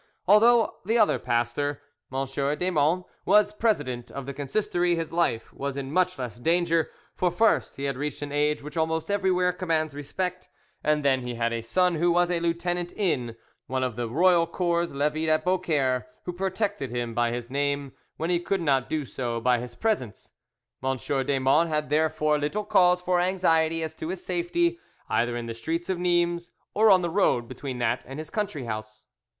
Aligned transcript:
Although 0.27 0.77
the 0.83 0.97
other 0.97 1.19
pastor, 1.19 1.83
M. 2.11 2.25
Desmonts, 2.25 3.03
was 3.23 3.53
president 3.53 4.09
of 4.09 4.25
the 4.25 4.33
Consistory, 4.33 4.95
his 4.95 5.13
life 5.13 5.53
was 5.53 5.77
in 5.77 5.91
much 5.91 6.17
less 6.17 6.39
danger; 6.39 6.89
for, 7.13 7.29
first, 7.29 7.75
he 7.75 7.83
had 7.83 7.97
reached 7.97 8.23
an 8.23 8.31
age 8.31 8.63
which 8.63 8.75
almost 8.77 9.11
everywhere 9.11 9.53
commands 9.53 9.93
respect, 9.93 10.49
and 10.83 11.05
then 11.05 11.21
he 11.21 11.35
had 11.35 11.53
a 11.53 11.61
son 11.61 11.93
who 11.93 12.11
was 12.11 12.31
a 12.31 12.39
lieutenant 12.39 12.91
in, 12.93 13.35
one 13.67 13.83
of 13.83 13.95
the 13.95 14.09
royal 14.09 14.47
corps 14.47 14.87
levied 14.91 15.29
at 15.29 15.45
Beaucaire, 15.45 16.07
who 16.23 16.33
protected 16.33 16.89
him 16.89 17.13
by 17.13 17.29
his 17.31 17.51
name 17.51 17.91
when 18.17 18.31
he 18.31 18.39
could 18.39 18.61
not 18.61 18.89
do 18.89 19.05
so 19.05 19.39
by 19.39 19.59
his 19.59 19.75
presence. 19.75 20.31
M. 20.83 20.97
Desmonts 20.97 21.69
had 21.71 21.89
therefore 21.91 22.39
little 22.39 22.63
cause 22.65 23.03
for 23.03 23.19
anxiety 23.21 23.83
as 23.83 23.93
to 23.93 24.07
his 24.07 24.25
safety 24.25 24.79
either 25.09 25.37
in 25.37 25.45
the 25.45 25.53
streets 25.53 25.91
of 25.91 25.99
Nimes 25.99 26.49
or 26.73 26.89
on 26.89 27.03
the 27.03 27.11
road 27.11 27.47
between 27.47 27.77
that 27.77 28.03
and 28.07 28.17
his 28.17 28.31
country 28.31 28.65
house. 28.65 29.05